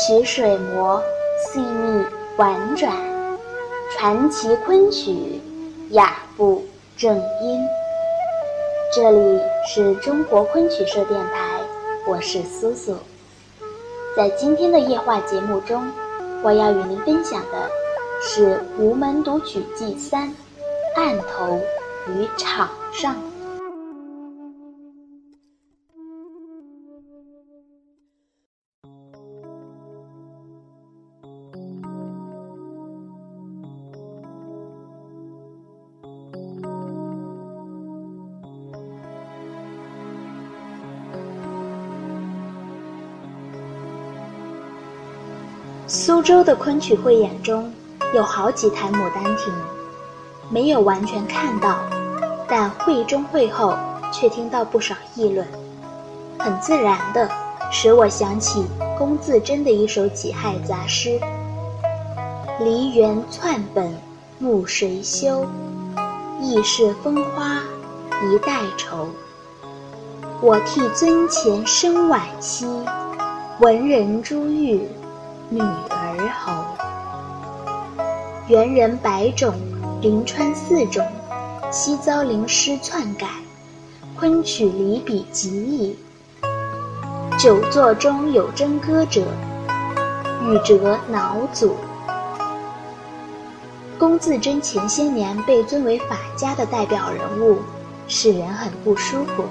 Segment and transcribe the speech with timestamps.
[0.00, 1.02] 曲水磨，
[1.36, 2.02] 细腻
[2.38, 2.90] 婉转，
[3.92, 5.42] 传奇昆曲，
[5.90, 6.64] 雅步
[6.96, 7.60] 正音。
[8.94, 9.38] 这里
[9.68, 11.60] 是中国昆曲社电台，
[12.08, 12.96] 我是苏苏。
[14.16, 15.86] 在今天的夜话节目中，
[16.42, 17.70] 我要与您分享的
[18.22, 20.28] 是《吴门独曲记三》
[20.96, 21.60] 案头
[22.08, 23.14] 与场上。
[46.20, 47.72] 苏州的昆曲汇演中
[48.14, 49.34] 有好几台《牡丹亭》，
[50.50, 51.78] 没有完全看到，
[52.46, 53.74] 但会中会后
[54.12, 55.48] 却听到不少议论，
[56.38, 57.26] 很自然的
[57.72, 58.66] 使我想起
[58.98, 61.18] 龚自珍的一首己亥杂诗
[62.60, 63.90] ：“梨园窜本
[64.38, 65.46] 暮谁修？
[66.38, 67.62] 亦是风花
[68.30, 69.08] 一代愁。
[70.42, 72.66] 我替尊前生惋惜，
[73.60, 74.86] 闻人珠玉。”
[75.52, 76.52] 女儿侯，
[78.46, 79.52] 元人百种，
[80.00, 81.04] 临川四种，
[81.72, 83.26] 悉遭灵师篡改，
[84.16, 85.98] 昆曲离笔极异。
[87.36, 89.24] 九作中有真歌者，
[90.44, 91.74] 欲折脑祖。
[93.98, 97.58] 龚自珍前些年被尊为法家的代表人物，
[98.06, 99.42] 使人很不舒服。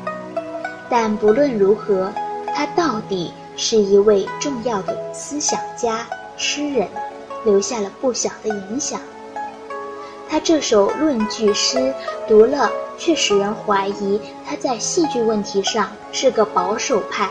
[0.89, 2.09] 但不论如何，
[2.56, 3.34] 他到底。
[3.61, 6.07] 是一位重要的思想家、
[6.38, 6.88] 诗人，
[7.43, 9.01] 留下了不小的影响。
[10.29, 11.93] 他这首论句诗
[12.25, 17.29] 读了，却使人怀疑他在戏剧问题上是个保守派。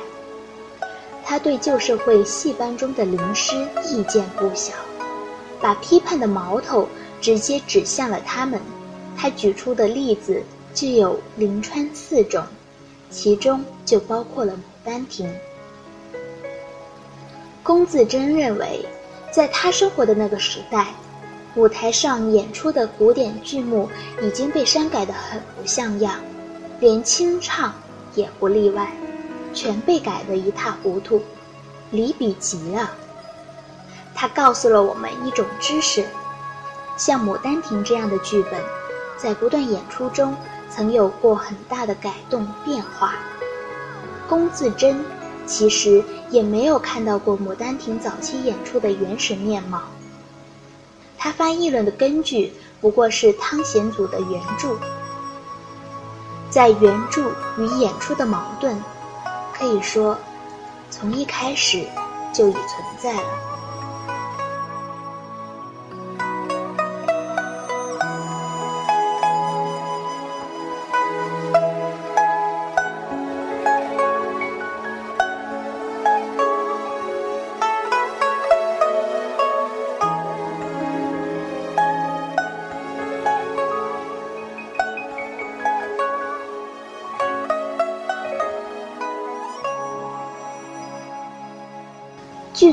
[1.24, 4.74] 他对旧社会戏班中的灵师意见不小，
[5.62, 6.86] 把批判的矛头
[7.22, 8.60] 直接指向了他们。
[9.16, 10.42] 他举出的例子
[10.74, 12.44] 就有临川四种，
[13.08, 15.26] 其中就包括了《牡丹亭》。
[17.68, 18.82] 龚自珍认为，
[19.30, 20.86] 在他生活的那个时代，
[21.54, 23.86] 舞台上演出的古典剧目
[24.22, 26.14] 已经被删改得很不像样，
[26.80, 27.74] 连清唱
[28.14, 28.90] 也不例外，
[29.52, 31.22] 全被改得一塌糊涂，
[31.90, 32.90] 离笔极了。
[34.14, 36.06] 他告诉了我们一种知识：
[36.96, 38.58] 像《牡丹亭》这样的剧本，
[39.18, 40.34] 在不断演出中
[40.70, 43.16] 曾有过很大的改动变化。
[44.26, 45.04] 龚自珍。
[45.48, 49.80] 其实也没有看到过《牡丹亭》早期演出的原始面貌。
[51.16, 54.76] 他翻译论的根据不过是汤显祖的原著，
[56.50, 58.76] 在原著与演出的矛盾，
[59.52, 60.16] 可以说
[60.90, 61.84] 从一开始
[62.32, 62.64] 就已存
[62.98, 63.47] 在了。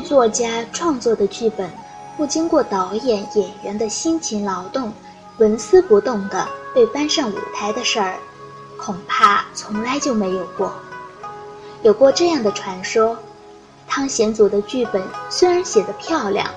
[0.06, 1.68] 作家创作的剧本，
[2.16, 4.92] 不经过导演、演员的辛勤劳动，
[5.38, 8.16] 纹丝不动地被搬上舞台的事儿，
[8.78, 10.72] 恐怕从来就没有过。
[11.82, 13.18] 有过这样的传说：
[13.88, 16.48] 汤显祖的剧本虽然写得漂亮，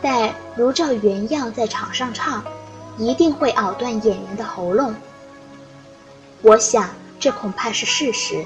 [0.00, 2.40] 但如照原样在场上唱，
[2.98, 4.94] 一定会咬断演员的喉咙。
[6.40, 8.44] 我想，这恐怕是事实。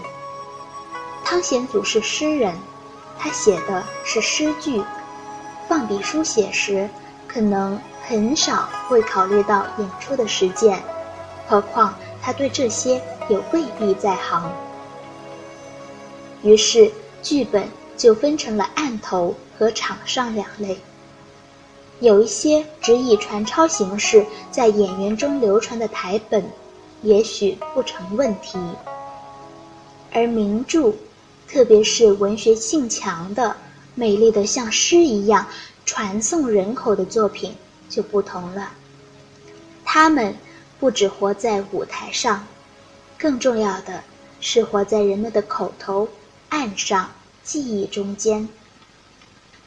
[1.27, 2.55] 汤显祖是诗人。
[3.22, 4.82] 他写的是诗句，
[5.69, 6.88] 放笔书写时，
[7.28, 10.82] 可能很少会考虑到演出的实践，
[11.47, 12.95] 何况他对这些
[13.28, 14.50] 也未必在行。
[16.42, 16.91] 于是，
[17.22, 20.78] 剧本就分成了案头和场上两类。
[22.00, 26.42] 有一些只以传抄形式在演员中流传的台本，
[27.03, 28.59] 也许不成问题，
[30.10, 30.95] 而名著。
[31.52, 33.56] 特别是文学性强的、
[33.97, 35.48] 美丽的像诗一样
[35.84, 37.56] 传颂人口的作品
[37.88, 38.70] 就不同了。
[39.84, 40.36] 他们
[40.78, 42.47] 不只活在舞台上，
[43.18, 44.04] 更重要的
[44.41, 46.08] 是活在人们的口头、
[46.50, 47.10] 案上、
[47.42, 48.48] 记忆中间。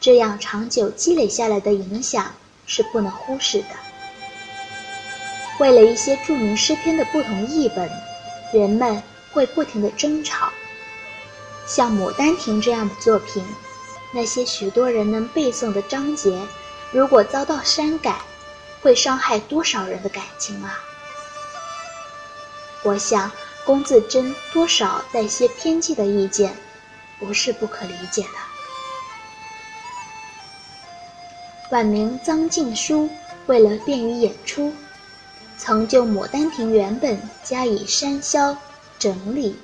[0.00, 2.34] 这样长久积累下来的影响
[2.66, 3.66] 是不能忽视的。
[5.60, 7.90] 为了一些著名诗篇的不同译本，
[8.54, 9.02] 人们
[9.32, 10.50] 会不停地争吵。
[11.66, 13.44] 像《牡丹亭》这样的作品，
[14.12, 16.40] 那些许多人能背诵的章节，
[16.92, 18.20] 如果遭到删改，
[18.82, 20.78] 会伤害多少人的感情啊！
[22.82, 23.30] 我想，
[23.64, 26.54] 龚自珍多少带些偏激的意见，
[27.18, 28.28] 不是不可理解的。
[31.70, 33.08] 晚明臧静书
[33.46, 34.72] 为了便于演出，
[35.56, 38.54] 曾就《牡丹亭》原本加以删削
[38.98, 39.58] 整理，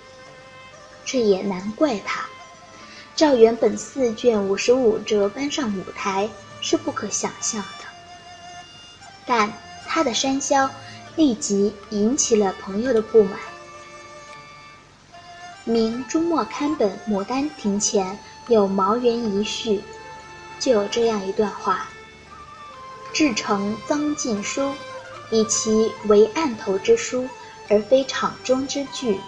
[1.05, 2.25] 这也难怪他。
[3.17, 6.31] 照原本四卷五十五折搬上舞台
[6.61, 7.85] 是不可想象的，
[9.27, 9.53] 但
[9.87, 10.71] 他的删削
[11.17, 13.39] 立即引起了朋友的不满。
[15.65, 18.19] 明朱末刊本《牡丹亭》前
[18.49, 19.83] 有毛元遗序，
[20.59, 21.87] 就有这样一段话
[23.13, 24.73] ：“至诚臧晋书，
[25.31, 27.29] 以其为案头之书，
[27.69, 29.21] 而非场中之句，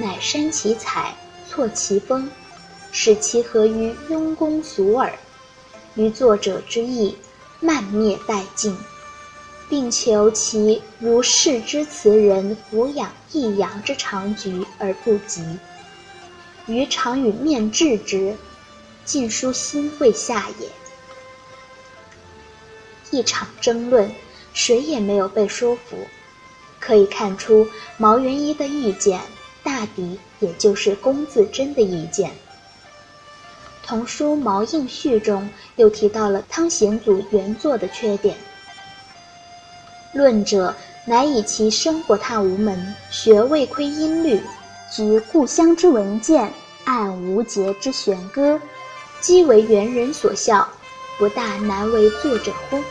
[0.00, 1.14] 乃删其彩，
[1.48, 2.28] 错其风。”
[2.92, 5.16] 使其合于庸公俗耳，
[5.94, 7.16] 于作者之意，
[7.60, 8.76] 漫灭殆尽，
[9.68, 15.56] 并求其如世之词人俯仰抑扬之长局而不及。
[16.66, 18.36] 于常与面质之，
[19.04, 20.68] 尽书心未下也。
[23.12, 24.10] 一场争论，
[24.52, 25.96] 谁也没有被说服。
[26.80, 29.20] 可以看出，毛元一的意见，
[29.70, 32.32] 大抵也就是龚自珍的意见。
[33.86, 38.36] 童书《毛应序》中又提到了汤显祖原作的缺点。
[40.12, 40.74] 论者
[41.06, 44.42] 乃以其生活踏无门，学未窥音律，
[44.92, 46.52] 举故乡之文件，
[46.84, 48.60] 按无节之弦歌，
[49.20, 50.68] 皆为元人所笑，
[51.16, 52.82] 不大难为作者乎？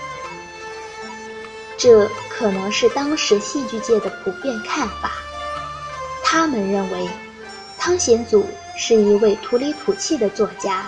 [1.78, 5.12] 这可能是当时戏剧界的普遍看法。
[6.32, 7.10] 他们认为，
[7.80, 8.46] 汤显祖。
[8.82, 10.86] 是一位土里土气的作家，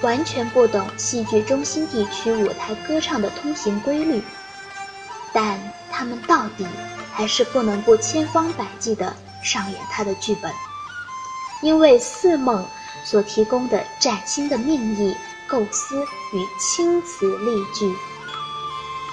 [0.00, 4.22] 完全不懂戏剧中心地区舞台歌唱的通行规律。
[5.34, 5.60] 但
[5.92, 6.66] 他们到底
[7.12, 10.50] 还是不能不千方百计地上演他的剧本，
[11.60, 12.66] 因为四梦
[13.04, 15.14] 所提供的崭新的命意
[15.46, 16.02] 构思
[16.32, 17.94] 与青词丽句，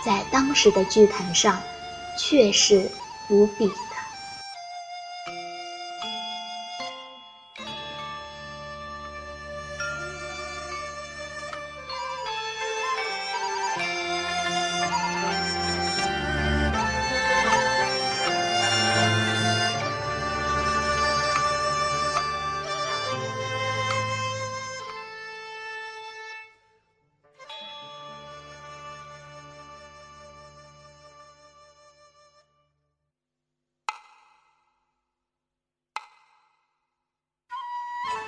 [0.05, 1.61] 在当时的剧坛上，
[2.17, 2.89] 确实
[3.27, 3.69] 无比。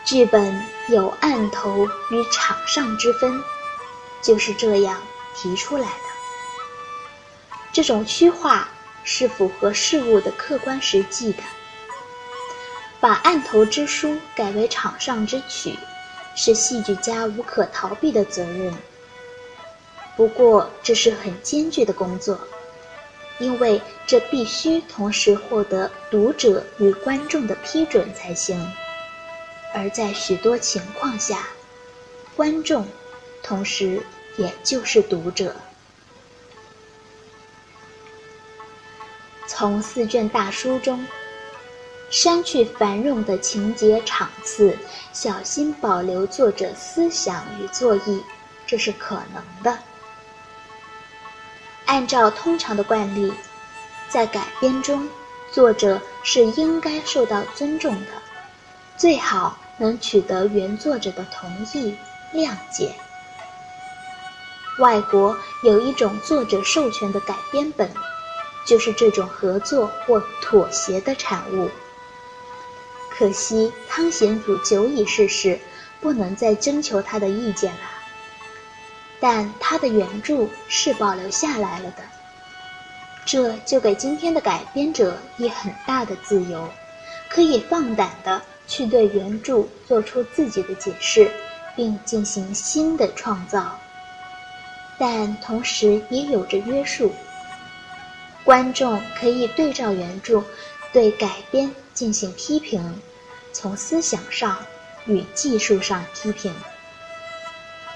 [0.09, 3.43] 剧本有案头与场上之分，
[4.23, 4.99] 就是这样
[5.35, 6.03] 提出来的。
[7.71, 8.67] 这种虚化
[9.03, 11.43] 是符合事物的客观实际的。
[12.99, 15.77] 把案头之书改为场上之曲，
[16.35, 18.73] 是戏剧家无可逃避的责任。
[20.17, 22.39] 不过这是很艰巨的工作，
[23.37, 28.59] 因为这必须同时获得读者与观众的批准才行。
[29.73, 31.47] 而在许多情况下，
[32.35, 32.87] 观众
[33.43, 34.01] 同时
[34.37, 35.55] 也就是读者。
[39.47, 41.05] 从四卷大书中
[42.09, 44.77] 删去繁冗的情节场次，
[45.11, 48.23] 小心保留作者思想与作意，
[48.65, 49.77] 这是可能的。
[51.85, 53.33] 按照通常的惯例，
[54.07, 55.09] 在改编中，
[55.51, 58.11] 作者是应该受到尊重的。
[58.99, 61.95] 最好能取得原作者的同意、
[62.33, 62.93] 谅解。
[64.77, 67.89] 外国有一种作者授权的改编本，
[68.67, 71.69] 就是这种合作或妥协的产物。
[73.09, 75.57] 可惜汤显祖久已逝世，
[76.01, 77.79] 不能再征求他的意见了。
[79.21, 82.03] 但他的原著是保留下来了的，
[83.25, 86.67] 这就给今天的改编者以很大的自由，
[87.29, 88.41] 可以放胆的。
[88.69, 91.29] 去对原著做出自己的解释，
[91.75, 93.77] 并进行新的创造，
[94.97, 97.11] 但同时也有着约束。
[98.43, 100.43] 观众可以对照原著，
[100.93, 103.01] 对改编进行批评，
[103.51, 104.57] 从思想上
[105.05, 106.53] 与技术上批评。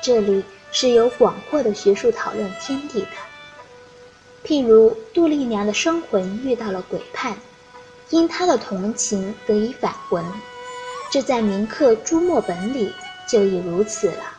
[0.02, 3.08] 这里是有广阔的学术讨论天地的。
[4.44, 7.38] 譬如杜丽娘的生魂遇到了鬼判，
[8.10, 10.26] 因她的同情得以返魂。
[11.14, 12.92] 这在铭刻朱墨本里
[13.28, 14.36] 就已如此了。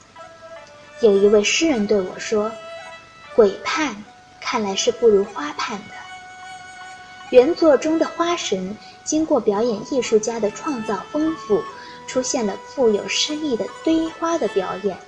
[1.00, 2.50] 有一位诗人对我说
[3.37, 4.02] ：“鬼判
[4.40, 5.95] 看来是不如花判的。”
[7.31, 11.62] 原作中的花神经过表演艺术家的创造丰富，
[12.09, 14.99] 出现了富有诗意的堆花的表演，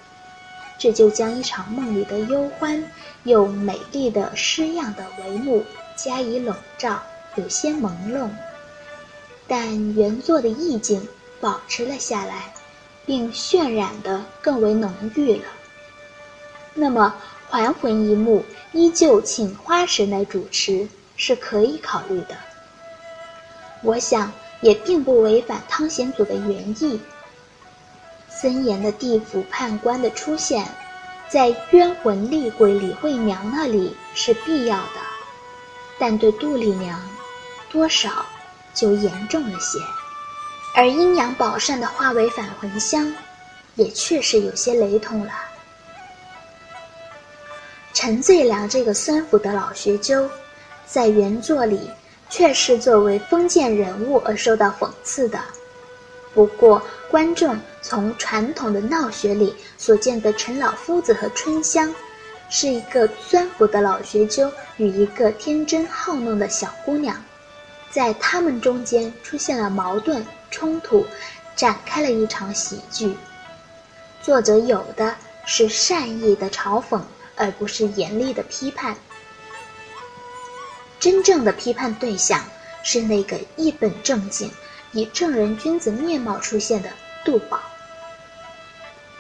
[0.78, 2.80] 这就将一场梦里的忧欢
[3.24, 5.64] 又美丽的诗样的帷幕
[5.96, 7.02] 加以笼罩，
[7.34, 8.28] 有些朦胧。
[9.48, 11.08] 但原作的意境
[11.46, 12.52] 保持了下来，
[13.04, 15.44] 并渲染得更为浓郁了。
[16.74, 17.14] 那么，
[17.48, 22.36] 还魂一幕依旧请花神来主持是可以考虑的。
[23.84, 27.00] 我想也并不违反汤显祖的原意。
[28.28, 30.66] 森严的地府判官的出现，
[31.28, 35.00] 在冤魂厉鬼李慧娘那里是必要的，
[35.96, 37.00] 但对杜丽娘，
[37.70, 38.26] 多少。
[38.74, 39.78] 就严重了些，
[40.76, 43.10] 而阴阳宝扇的化为返魂香，
[43.76, 45.32] 也确实有些雷同了。
[47.94, 50.28] 陈最良这个酸腐的老学究，
[50.84, 51.90] 在原作里
[52.28, 55.40] 却是作为封建人物而受到讽刺的。
[56.34, 61.90] 不过，观众从传统的闹学里所见的陈老夫子和春香，
[62.50, 67.16] 是一个酸腐的老学究与一个天真好弄的小姑娘。
[67.90, 70.22] 在他们中间出现了矛盾
[70.56, 71.04] 冲突，
[71.54, 73.14] 展开了一场喜剧。
[74.22, 77.02] 作者有的是善意的嘲讽，
[77.36, 78.96] 而不是严厉的批判。
[80.98, 82.42] 真正的批判对象
[82.82, 84.50] 是那个一本正经、
[84.92, 86.88] 以正人君子面貌出现的
[87.22, 87.60] 杜宝。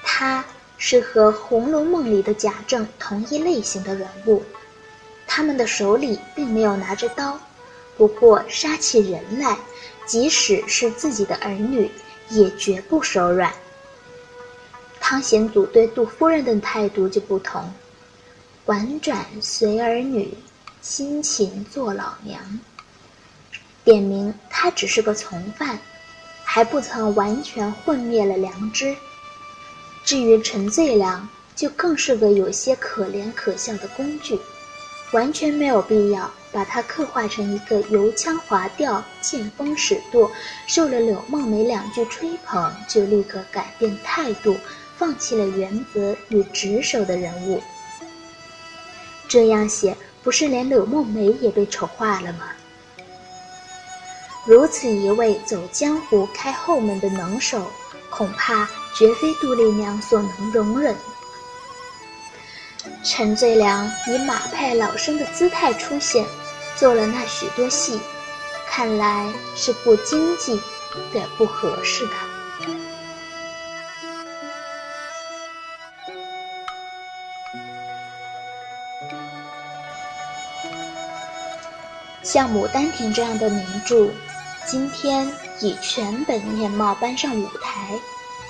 [0.02, 0.42] 他
[0.78, 4.42] 是和《红楼梦》里的贾政同一类型的人物，
[5.26, 7.38] 他们的手里并没有拿着刀。
[7.98, 9.58] 不过杀起人来，
[10.06, 11.90] 即使是自己的儿女，
[12.30, 13.52] 也绝不手软。
[15.00, 17.72] 汤显祖对杜夫人的态度就不同，
[18.64, 20.32] 婉转随儿女，
[20.80, 22.40] 辛勤做老娘。
[23.84, 25.78] 点明他只是个从犯，
[26.44, 28.96] 还不曾完全混灭了良知。
[30.04, 34.38] 至于陈最良，就更是个有些可怜可笑的工具。
[35.12, 40.32] 完全没有必要把他刻画成一个油腔滑调、见风使舵，
[40.66, 44.56] 受了柳梦梅两句吹捧就立刻改变态度、
[44.96, 47.62] 放弃了原则与职守的人物。
[49.28, 52.46] 这样写，不是连柳梦梅也被丑化了吗？
[54.46, 57.70] 如此一位走江湖、开后门的能手，
[58.08, 60.96] 恐怕绝非杜丽娘所能容忍。
[63.04, 66.24] 陈最良以马派老生的姿态出现，
[66.76, 67.98] 做了那许多戏，
[68.68, 70.60] 看来是不经济，
[71.14, 72.12] 也不合适的。
[82.22, 84.10] 像《牡丹亭》这样的名著，
[84.66, 87.98] 今天以全本面貌搬上舞台，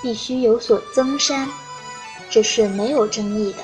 [0.01, 1.47] 必须有所增删，
[2.29, 3.59] 这是没有争议的。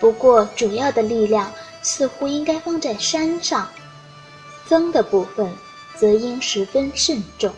[0.00, 1.52] 不过，主要的力量
[1.84, 3.68] 似乎应该放在山上，
[4.66, 5.52] 增的部分
[5.96, 7.54] 则应十分慎重。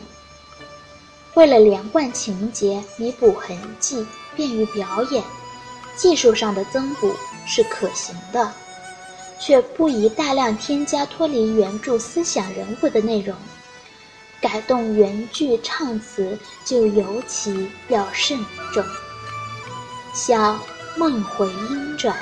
[1.34, 4.04] 为了连贯情节、弥补痕迹、
[4.34, 5.22] 便于表演，
[5.96, 7.14] 技术上的增补
[7.46, 8.52] 是可行的，
[9.38, 13.36] 却不宜大量添加脱离原著思想人物的内容，
[14.40, 18.84] 改动原句唱词就尤其要慎重。
[20.12, 20.58] 像
[20.98, 22.16] 《梦回音转》。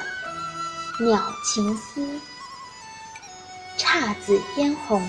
[1.00, 2.06] 鸟情思、
[3.76, 5.04] 姹紫嫣红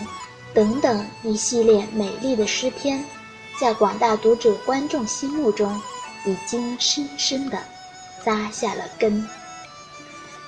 [0.51, 3.05] 等等一系列美丽的诗篇，
[3.59, 5.79] 在广大读者观众心目中
[6.25, 7.63] 已经深深的
[8.25, 9.29] 扎下了根。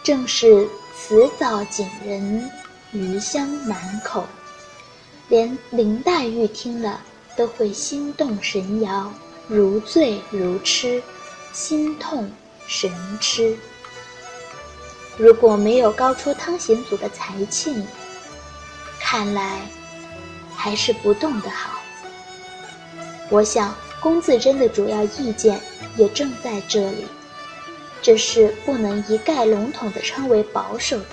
[0.01, 2.49] 正是词藻锦人，
[2.91, 4.25] 余香满口，
[5.27, 6.99] 连林黛玉听了
[7.35, 9.13] 都会心动神摇，
[9.47, 11.03] 如醉如痴，
[11.53, 12.31] 心痛
[12.65, 12.91] 神
[13.21, 13.55] 痴。
[15.17, 17.83] 如果没有高出汤显祖的才气，
[18.99, 19.61] 看来
[20.55, 21.79] 还是不动的好。
[23.29, 25.59] 我想龚自珍的主要意见
[25.95, 27.07] 也正在这里，
[28.01, 31.05] 这是不能一概笼统的称为保守的。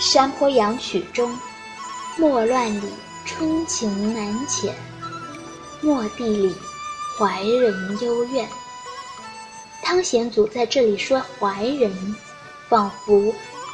[0.04, 1.36] 《山坡羊曲》中，
[2.16, 2.92] 莫乱里
[3.24, 4.70] 春情难遣，
[5.80, 6.54] 莫地里
[7.18, 8.48] 怀人幽怨。
[9.92, 12.16] 汤显祖在这里说“怀人”，
[12.66, 13.30] 仿佛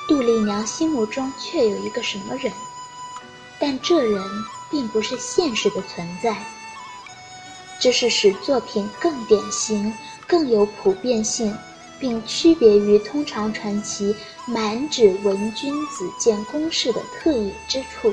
[0.08, 2.52] 杜丽娘心目中确有一个什么人，
[3.60, 4.20] 但这人
[4.68, 6.37] 并不是现实的存在。
[7.78, 9.94] 这是使作品更典型、
[10.26, 11.56] 更有普遍性，
[12.00, 14.12] 并区别于通常传奇
[14.44, 18.12] 满纸文君子建公式的特异之处。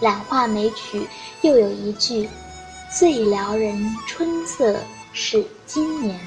[0.00, 1.06] 懒画眉曲
[1.42, 2.28] 又有一句
[2.98, 4.80] ：“最撩人春色
[5.12, 6.18] 是今年。”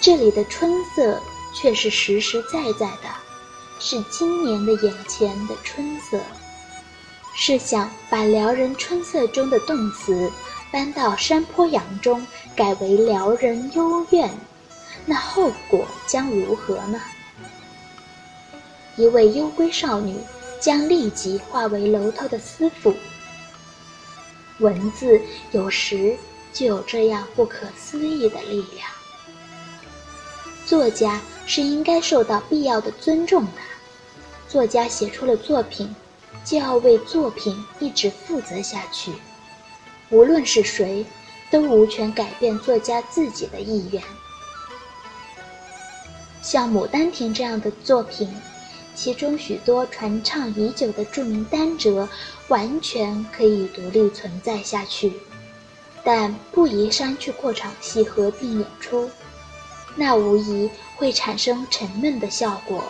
[0.00, 1.18] 这里的春色
[1.54, 3.08] 却是实实在在的，
[3.80, 6.20] 是今年的眼前的春色。
[7.34, 10.30] 试想，把撩人春色中的动词
[10.70, 12.24] 搬到山坡羊中，
[12.54, 14.30] 改为撩人幽怨，
[15.06, 17.00] 那后果将如何呢？
[18.96, 20.16] 一位幽闺少女
[20.60, 22.94] 将立即化为楼头的司妇。
[24.58, 25.20] 文字
[25.50, 26.16] 有时
[26.54, 28.88] 就有这样不可思议的力量。
[30.64, 33.60] 作家是应该受到必要的尊重的，
[34.48, 35.94] 作家写出了作品。
[36.44, 39.12] 就要为作品一直负责下去，
[40.10, 41.06] 无论是谁，
[41.50, 44.02] 都无权改变作家自己的意愿。
[46.42, 48.28] 像《牡丹亭》这样的作品，
[48.94, 52.06] 其中许多传唱已久的著名单折，
[52.48, 55.14] 完全可以独立存在下去，
[56.04, 59.10] 但不宜删去过场戏合并演出，
[59.96, 62.84] 那无疑会产生沉闷的效果。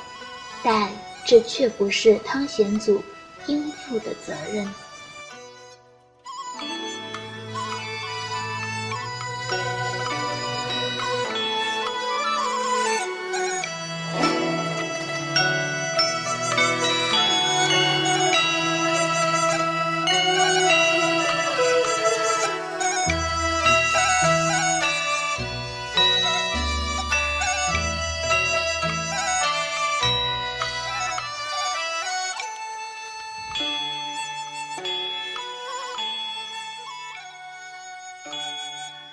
[0.62, 0.90] 但
[1.25, 3.02] 这却不是汤显祖。
[3.47, 4.66] 应负的责任。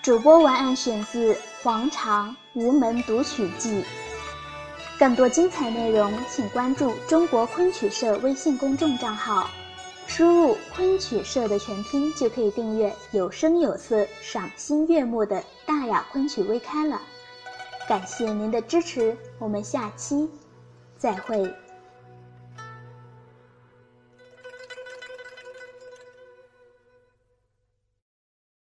[0.02, 3.70] 主播文案选自《黄长无门读曲记》。
[4.98, 9.48] 更多精彩内容，请关注中国昆曲社微信公众账号，
[10.08, 17.00] 输入“昆曲社”的全拼就可以订阅有声有色、赏心悦目的大雅昆曲微刊了。
[17.88, 20.28] 感谢您的支持，我们下期
[20.98, 21.54] 再会。